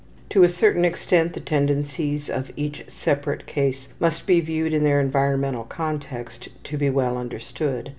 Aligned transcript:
To 0.29 0.41
a 0.43 0.49
certain 0.49 0.83
extent 0.83 1.33
the 1.33 1.39
tendencies 1.39 2.27
of 2.27 2.49
each 2.55 2.85
separate 2.87 3.45
case 3.45 3.87
must 3.99 4.25
be 4.25 4.39
viewed 4.39 4.73
in 4.73 4.83
their 4.83 4.99
environmental 4.99 5.65
context 5.65 6.49
to 6.63 6.75
be 6.75 6.89
well 6.89 7.19
understood. 7.19 7.89